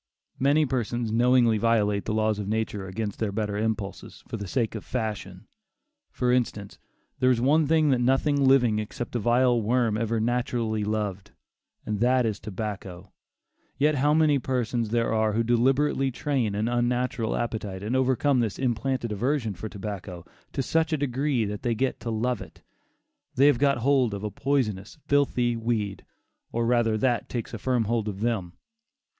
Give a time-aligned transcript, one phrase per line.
[0.39, 4.73] Many persons knowingly violate the laws of nature against their better impulses, for the sake
[4.73, 5.45] of fashion.
[6.11, 6.79] For instance,
[7.19, 11.33] there is one thing that nothing living except a vile worm ever naturally loved,
[11.85, 13.11] and that is tobacco;
[13.77, 18.57] yet how many persons there are who deliberately train an unnatural appetite, and overcome this
[18.57, 22.63] implanted aversion for tobacco, to such a degree that they get to love it.
[23.35, 26.03] They have got hold of a poisonous, filthy weed,
[26.51, 28.53] or rather that takes a firm hold of them.